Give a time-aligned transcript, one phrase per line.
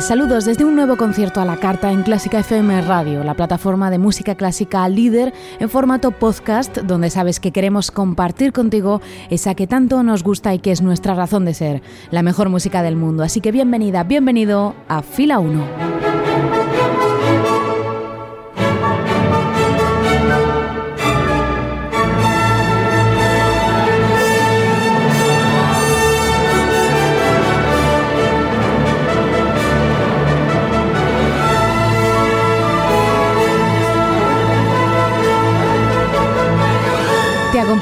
[0.00, 3.98] Saludos desde un nuevo concierto a la carta en Clásica FM Radio, la plataforma de
[3.98, 10.02] música clásica líder en formato podcast, donde sabes que queremos compartir contigo esa que tanto
[10.02, 13.22] nos gusta y que es nuestra razón de ser, la mejor música del mundo.
[13.22, 16.13] Así que bienvenida, bienvenido a Fila 1.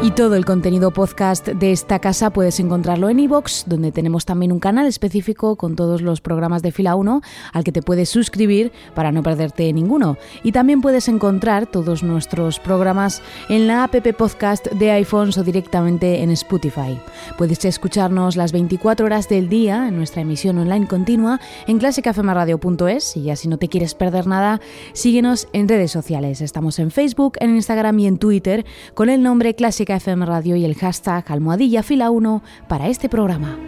[0.00, 4.52] Y todo el contenido podcast de esta casa puedes encontrarlo en iVoox, donde tenemos también
[4.52, 7.20] un canal específico con todos los programas de Fila 1
[7.52, 10.16] al que te puedes suscribir para no perderte ninguno.
[10.44, 16.22] Y también puedes encontrar todos nuestros programas en la app podcast de iPhones o directamente
[16.22, 17.00] en Spotify.
[17.36, 23.22] Puedes escucharnos las 24 horas del día en nuestra emisión online continua en clásicafemaradio.es y
[23.24, 24.60] ya si no te quieres perder nada,
[24.92, 26.40] síguenos en redes sociales.
[26.40, 28.64] Estamos en Facebook, en Instagram y en Twitter
[28.94, 33.58] con el nombre Clásica FM Radio y el hashtag almohadilla fila 1 para este programa.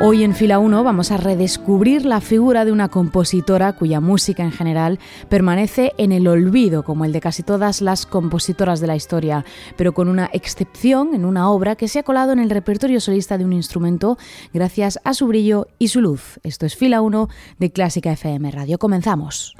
[0.00, 4.50] Hoy en Fila 1 vamos a redescubrir la figura de una compositora cuya música en
[4.50, 9.44] general permanece en el olvido, como el de casi todas las compositoras de la historia,
[9.76, 13.38] pero con una excepción en una obra que se ha colado en el repertorio solista
[13.38, 14.18] de un instrumento
[14.52, 16.38] gracias a su brillo y su luz.
[16.42, 17.28] Esto es Fila 1
[17.58, 18.78] de Clásica FM Radio.
[18.78, 19.54] Comenzamos.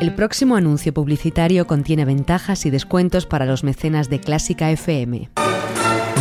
[0.00, 5.28] El próximo anuncio publicitario contiene ventajas y descuentos para los mecenas de Clásica FM.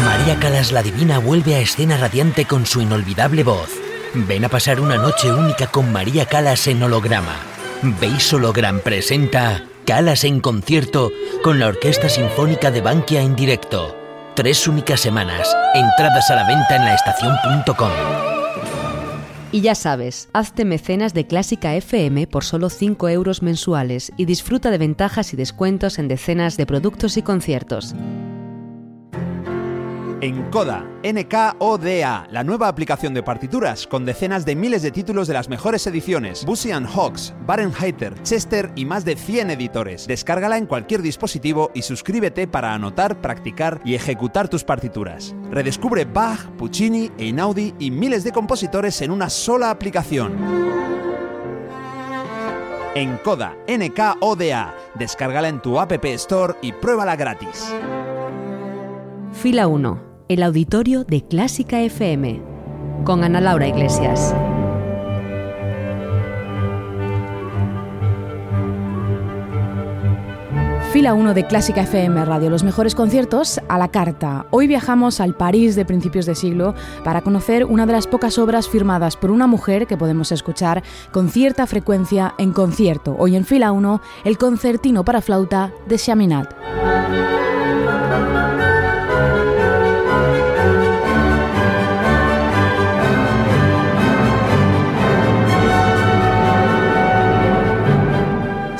[0.03, 3.69] María Calas la Divina vuelve a escena radiante con su inolvidable voz.
[4.15, 7.35] Ven a pasar una noche única con María Calas en holograma.
[7.99, 11.11] Veis Hologram presenta Calas en concierto
[11.43, 13.95] con la Orquesta Sinfónica de Bankia en directo.
[14.33, 15.47] Tres únicas semanas.
[15.75, 18.36] Entradas a la venta en laestacion.com.
[19.51, 24.71] Y ya sabes, hazte mecenas de Clásica FM por solo 5 euros mensuales y disfruta
[24.71, 27.95] de ventajas y descuentos en decenas de productos y conciertos.
[30.19, 35.47] Encoda, NKODA, la nueva aplicación de partituras con decenas de miles de títulos de las
[35.47, 40.07] mejores ediciones, Busy Hawks, Barenheiter, Chester y más de 100 editores.
[40.07, 45.35] Descárgala en cualquier dispositivo y suscríbete para anotar, practicar y ejecutar tus partituras.
[45.51, 50.33] Redescubre Bach, Puccini, Einaudi y miles de compositores en una sola aplicación.
[52.95, 54.73] Encoda, NKODA.
[54.95, 57.71] Descárgala en tu App Store y pruébala gratis.
[59.31, 62.41] Fila 1 el auditorio de Clásica FM,
[63.05, 64.35] con Ana Laura Iglesias.
[70.91, 74.47] Fila 1 de Clásica FM Radio, los mejores conciertos a la carta.
[74.51, 78.67] Hoy viajamos al París de principios de siglo para conocer una de las pocas obras
[78.67, 80.83] firmadas por una mujer que podemos escuchar
[81.13, 83.15] con cierta frecuencia en concierto.
[83.17, 87.46] Hoy en Fila 1, el concertino para flauta de Chaminade.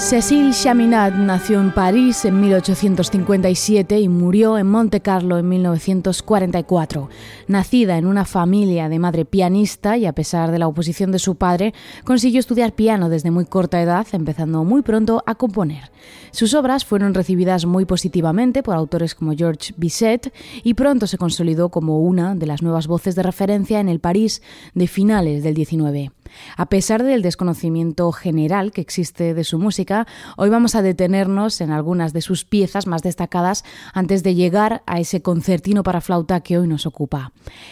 [0.07, 7.09] Cécile Chaminade nació en París en 1857 y murió en Monte Carlo en 1944.
[7.47, 11.35] Nacida en una familia de madre pianista y a pesar de la oposición de su
[11.35, 11.73] padre,
[12.05, 15.91] consiguió estudiar piano desde muy corta edad, empezando muy pronto a componer.
[16.31, 20.33] Sus obras fueron recibidas muy positivamente por autores como George Bizet
[20.63, 24.41] y pronto se consolidó como una de las nuevas voces de referencia en el París
[24.73, 26.13] de finales del XIX.
[26.55, 30.07] A pesar del desconocimiento general que existe de su música,
[30.37, 33.63] hoy vamos a detenernos en algunas de sus piezas más destacadas
[33.93, 37.31] antes de llegar a ese concertino para flauta que hoy nos ocupa.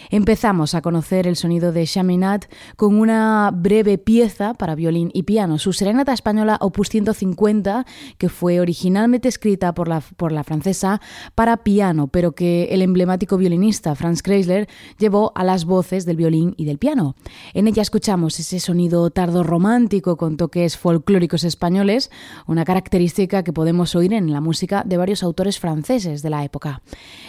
[0.10, 5.58] Empezamos a conocer el sonido de Chaminade con una breve pieza para violín y piano,
[5.58, 7.86] su Serenata Española Opus 150,
[8.18, 11.02] que fue originalmente escrita por la, por la francesa
[11.34, 14.68] para piano, pero que el emblemático violinista Franz Kreisler
[14.98, 17.16] llevó a las voces del violín y del piano.
[17.54, 22.12] En ella escuchamos ese sonido tardo romántico con toques folclóricos españoles,
[22.46, 26.84] una característica que podemos oír en la música de varios autores franceses de la época.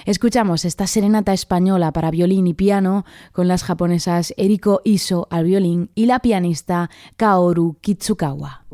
[0.05, 5.91] Escuchamos esta serenata española para violín y piano con las japonesas Eriko Iso al violín
[5.95, 8.67] y la pianista Kaoru Kitsukawa.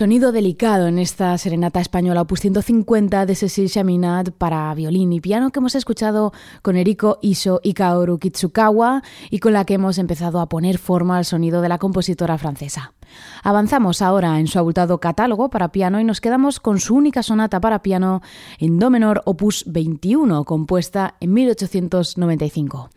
[0.00, 5.50] Sonido delicado en esta serenata española opus 150 de Cecil Chaminade para violín y piano
[5.50, 6.32] que hemos escuchado
[6.62, 11.18] con Eriko Iso y Kaoru Kitsukawa y con la que hemos empezado a poner forma
[11.18, 12.94] al sonido de la compositora francesa.
[13.42, 17.60] Avanzamos ahora en su abultado catálogo para piano y nos quedamos con su única sonata
[17.60, 18.22] para piano
[18.58, 22.88] en do menor opus 21 compuesta en 1895.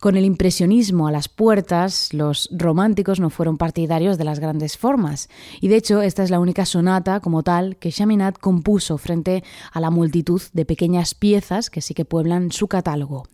[0.00, 5.28] Con el impresionismo a las puertas, los románticos no fueron partidarios de las grandes formas,
[5.60, 9.80] y de hecho esta es la única sonata como tal que Chaminade compuso frente a
[9.80, 13.24] la multitud de pequeñas piezas que sí que pueblan su catálogo.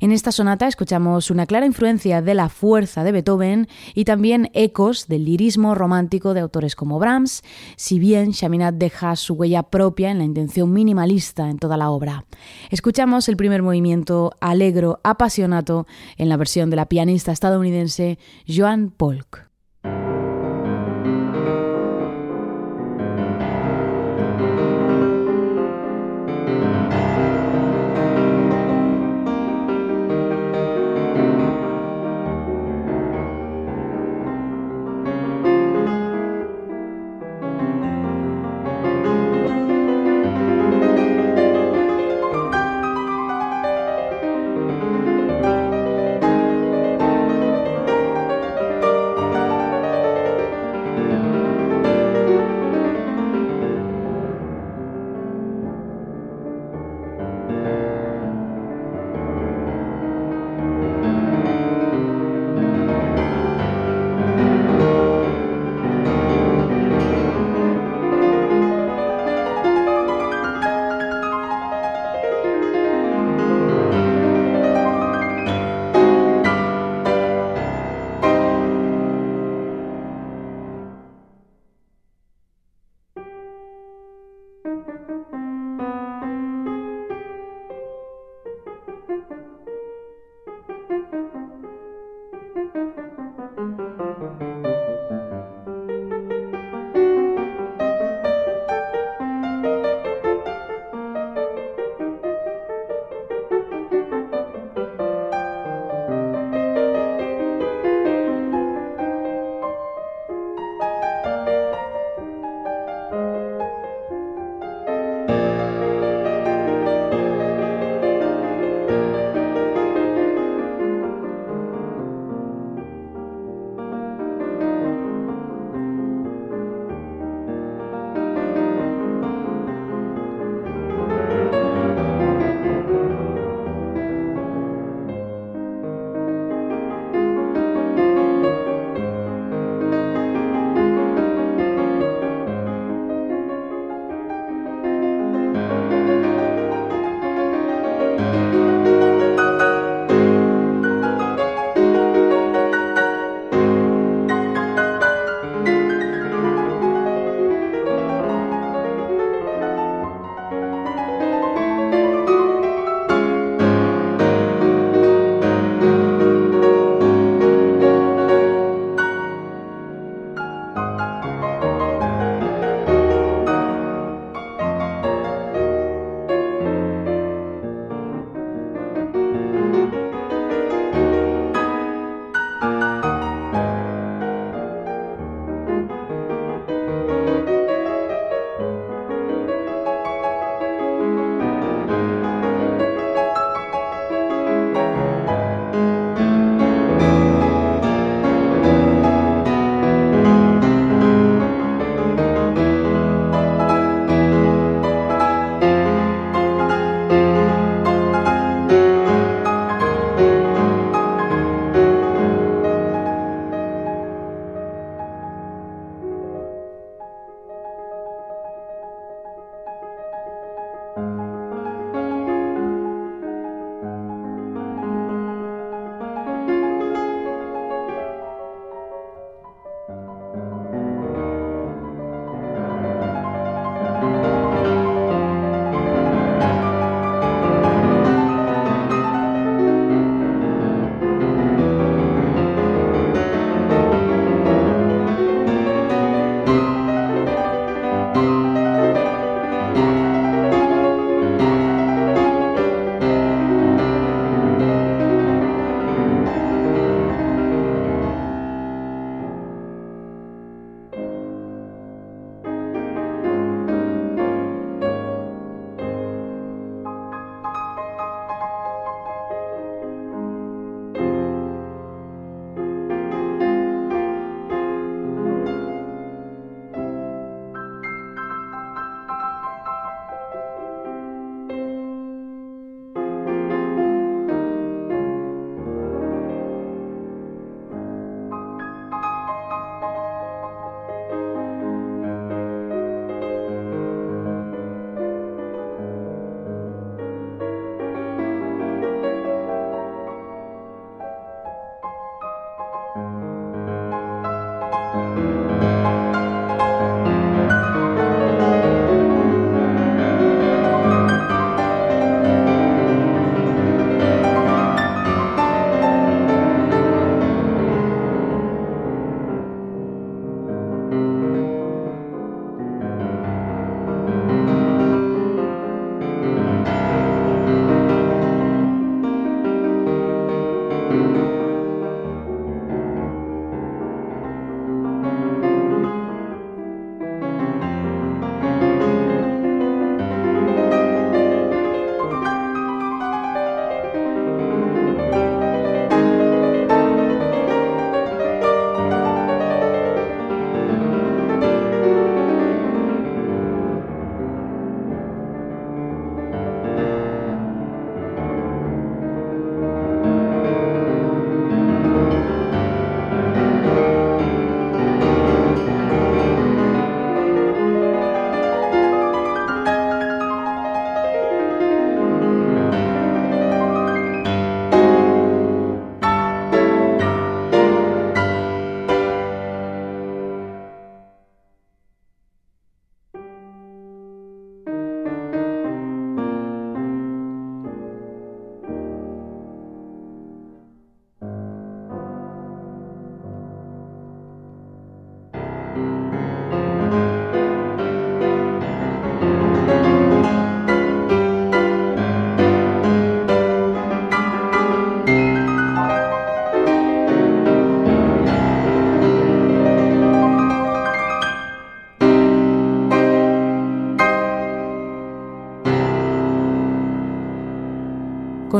[0.00, 5.06] En esta sonata escuchamos una clara influencia de la fuerza de Beethoven y también ecos
[5.06, 7.42] del lirismo romántico de autores como Brahms,
[7.76, 12.24] si bien Chaminade deja su huella propia en la intención minimalista en toda la obra.
[12.70, 19.51] Escuchamos el primer movimiento alegro, apasionato, en la versión de la pianista estadounidense Joan Polk.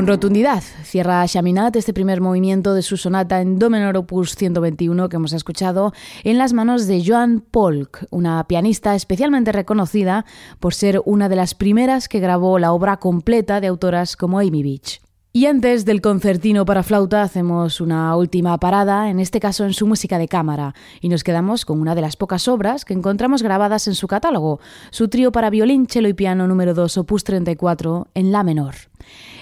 [0.06, 5.16] Rotundidad cierra Chaminat este primer movimiento de su sonata en Do menor opus 121 que
[5.16, 5.92] hemos escuchado
[6.24, 10.24] en las manos de Joan Polk, una pianista especialmente reconocida
[10.58, 14.62] por ser una de las primeras que grabó la obra completa de autoras como Amy
[14.62, 15.00] Beach.
[15.34, 19.86] Y antes del concertino para flauta hacemos una última parada, en este caso en su
[19.86, 23.88] música de cámara, y nos quedamos con una de las pocas obras que encontramos grabadas
[23.88, 28.30] en su catálogo, su trío para violín, cello y piano número 2, opus 34, en
[28.30, 28.74] la menor.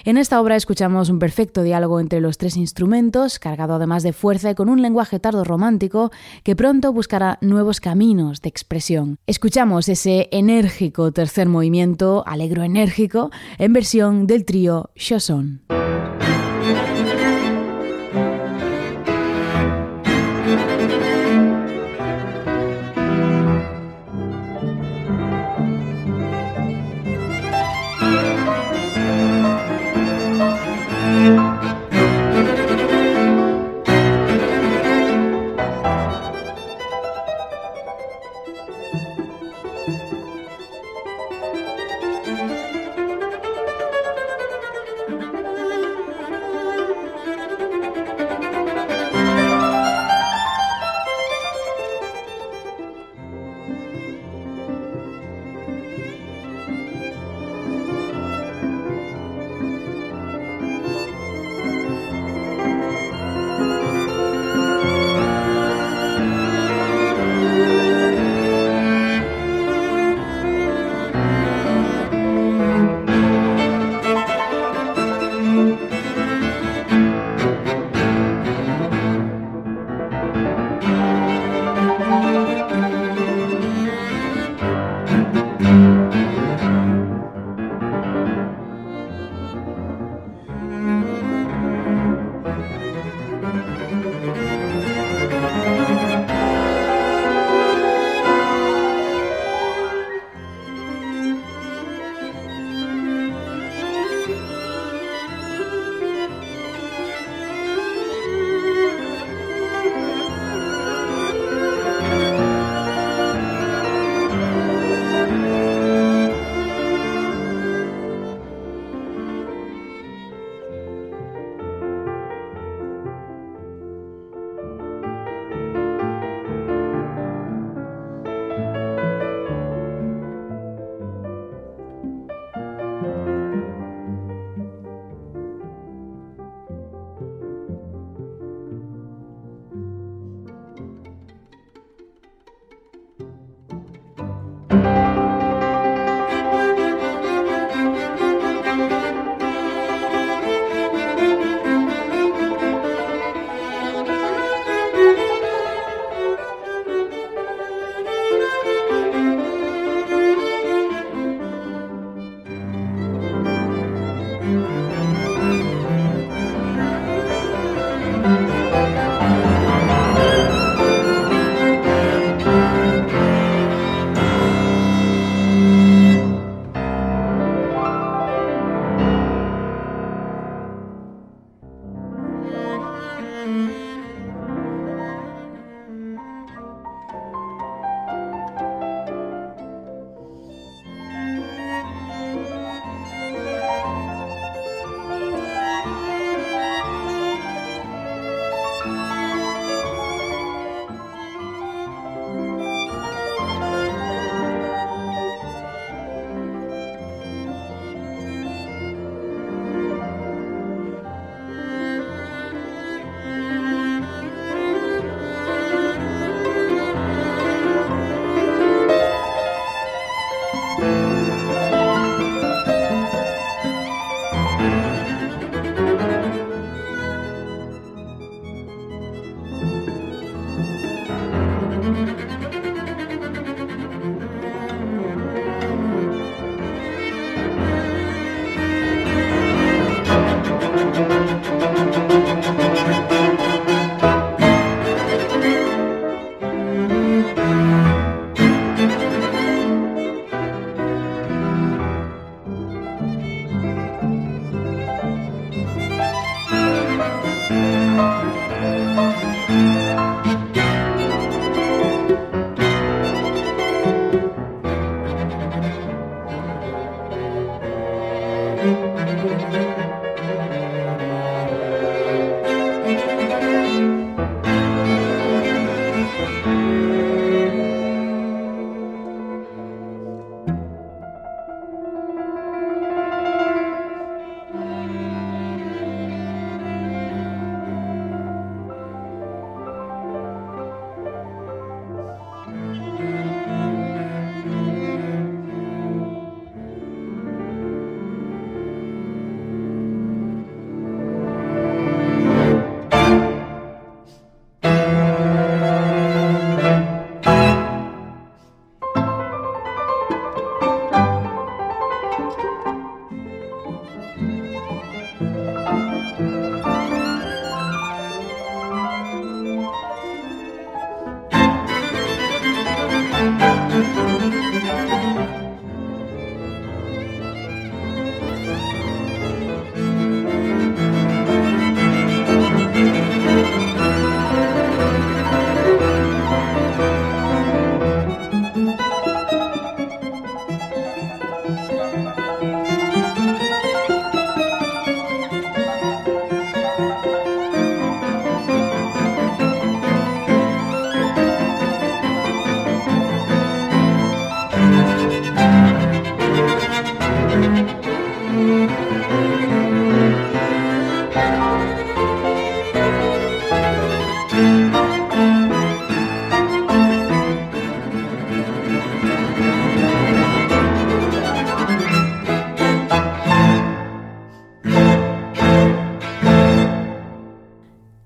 [0.03, 4.51] En esta obra escuchamos un perfecto diálogo entre los tres instrumentos, cargado además de fuerza
[4.51, 6.11] y con un lenguaje tardo romántico
[6.43, 9.17] que pronto buscará nuevos caminos de expresión.
[9.27, 15.61] Escuchamos ese enérgico tercer movimiento, alegro enérgico, en versión del trío Chausson.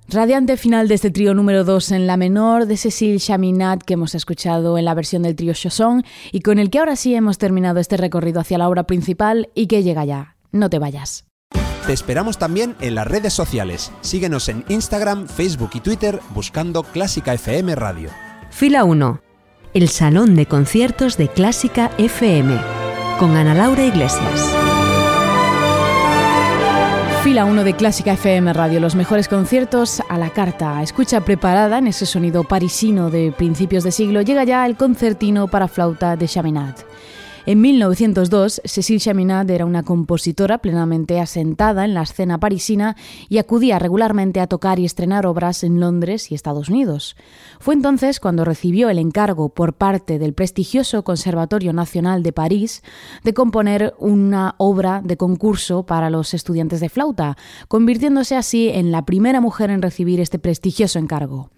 [0.07, 4.13] Radiante final de este trío número 2 en la menor de Cecil Chaminat que hemos
[4.13, 7.79] escuchado en la versión del trío Chausson y con el que ahora sí hemos terminado
[7.79, 10.35] este recorrido hacia la obra principal y que llega ya.
[10.51, 11.25] No te vayas.
[11.87, 13.91] Te esperamos también en las redes sociales.
[14.01, 18.09] Síguenos en Instagram, Facebook y Twitter buscando Clásica FM Radio.
[18.51, 19.21] Fila 1.
[19.73, 22.57] El Salón de Conciertos de Clásica FM
[23.19, 24.74] con Ana Laura Iglesias.
[27.25, 30.83] Fila 1 de Clásica FM Radio, los mejores conciertos a la carta.
[30.83, 35.67] Escucha preparada en ese sonido parisino de principios de siglo, llega ya el concertino para
[35.67, 36.85] flauta de Chaminade.
[37.47, 42.95] En 1902, Cécile Chaminade era una compositora plenamente asentada en la escena parisina
[43.29, 47.15] y acudía regularmente a tocar y estrenar obras en Londres y Estados Unidos.
[47.59, 52.81] Fue entonces cuando recibió el encargo por parte del prestigioso Conservatorio Nacional de París
[53.23, 59.05] de componer una obra de concurso para los estudiantes de flauta, convirtiéndose así en la
[59.05, 61.51] primera mujer en recibir este prestigioso encargo.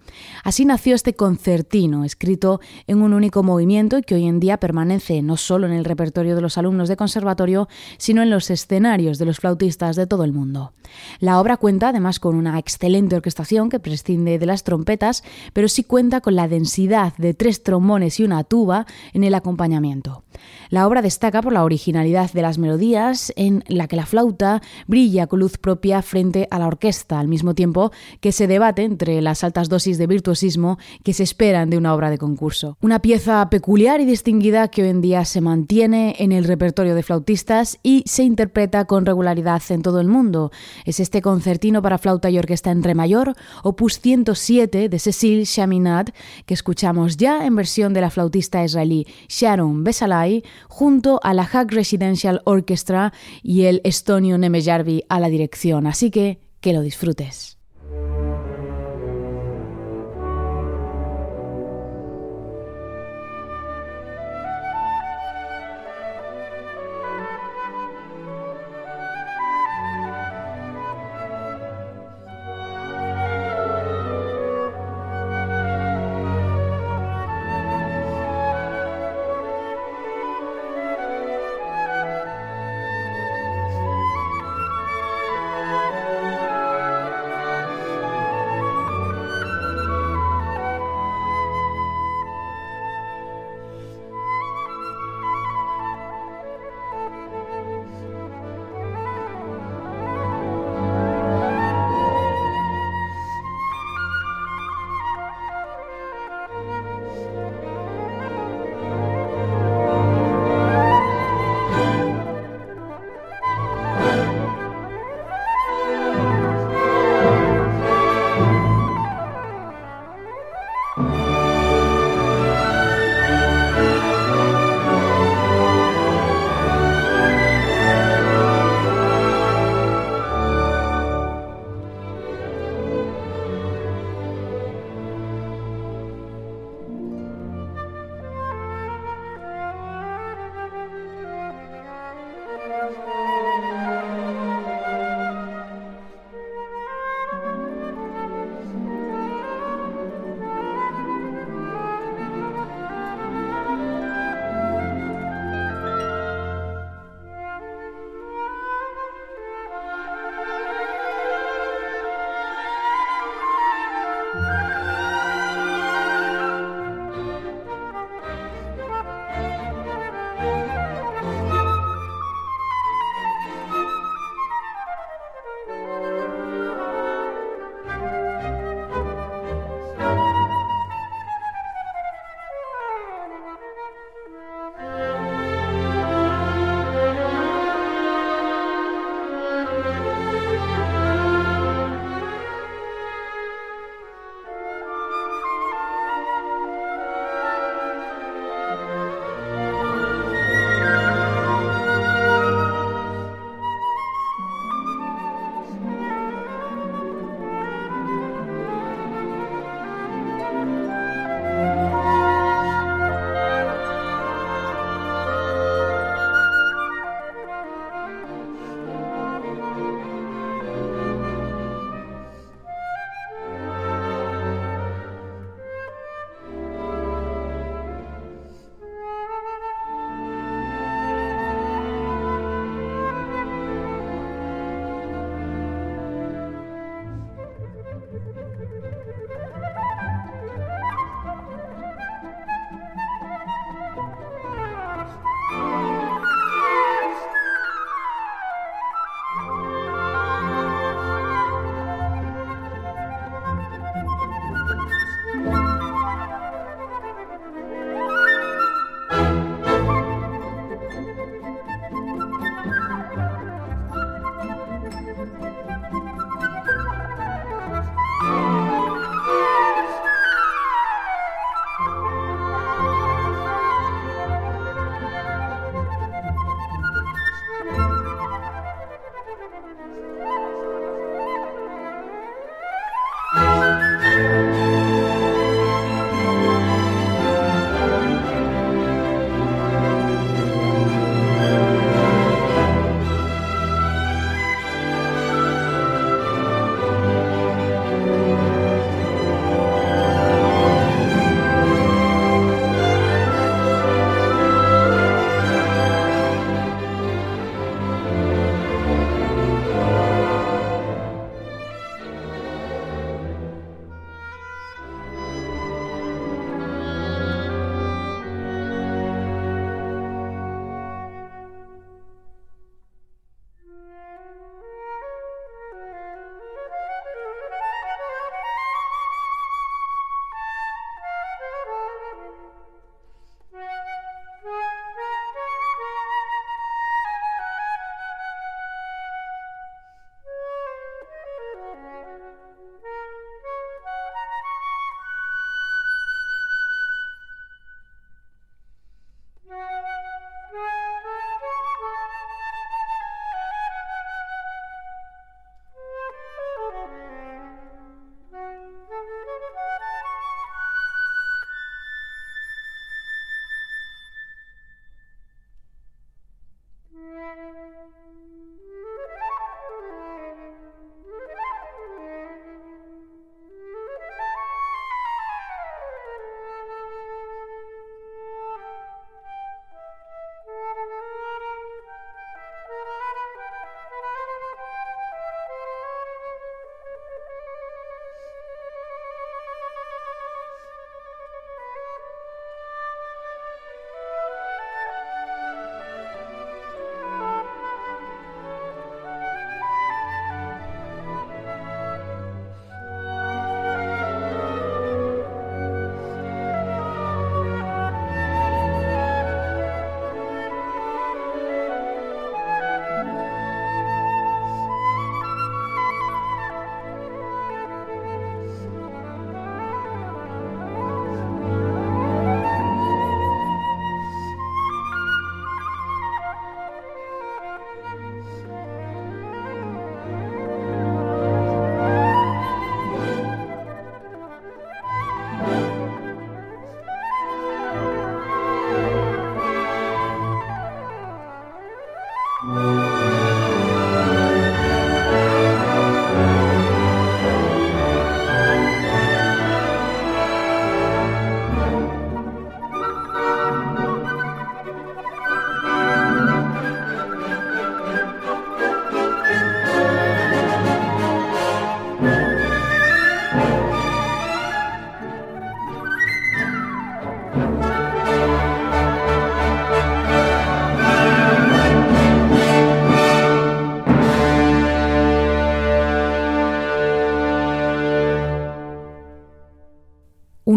[0.44, 5.22] Así nació este concertino, escrito en un único movimiento y que hoy en día permanece
[5.22, 9.24] no solo en el repertorio de los alumnos de conservatorio, sino en los escenarios de
[9.24, 10.72] los flautistas de todo el mundo.
[11.20, 15.84] La obra cuenta además con una excelente orquestación que prescinde de las trompetas, pero sí
[15.84, 20.24] cuenta con la densidad de tres trombones y una tuba en el acompañamiento.
[20.70, 25.26] La obra destaca por la originalidad de las melodías, en la que la flauta brilla
[25.26, 29.44] con luz propia frente a la orquesta, al mismo tiempo que se debate entre las
[29.44, 32.76] altas dosis de virtuosismo que se esperan de una obra de concurso.
[32.80, 37.02] Una pieza peculiar y distinguida que hoy en día se mantiene en el repertorio de
[37.02, 40.50] flautistas y se interpreta con regularidad en todo el mundo.
[40.86, 46.14] Es este concertino para flauta y orquesta en re mayor, opus 107 de Cecil Chaminade,
[46.46, 51.70] que escuchamos ya en versión de la flautista israelí Sharon Besalai, junto a la Hack
[51.70, 55.86] Residential Orchestra y el estonio Nemejarvi a la dirección.
[55.86, 57.57] Así que que lo disfrutes.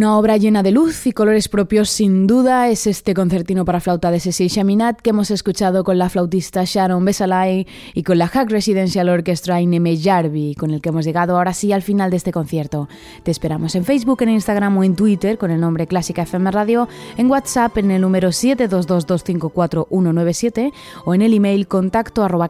[0.01, 4.09] Una obra llena de luz y colores propios sin duda es este concertino para flauta
[4.09, 8.49] de Cecil Chaminat que hemos escuchado con la flautista Sharon Besalay y con la Hack
[8.49, 12.31] Residential Orchestra Ineme Jarvi, con el que hemos llegado ahora sí al final de este
[12.31, 12.89] concierto.
[13.21, 16.89] Te esperamos en Facebook, en Instagram o en Twitter con el nombre Clásica FM Radio,
[17.17, 20.73] en WhatsApp en el número 722254197
[21.05, 22.49] o en el email contacto arroba.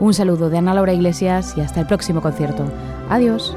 [0.00, 2.66] Un saludo de Ana Laura Iglesias y hasta el próximo concierto.
[3.08, 3.56] Adiós.